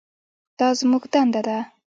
دا 0.57 0.67
زموږ 0.79 1.03
دنده 1.13 1.41
ده. 1.47 1.57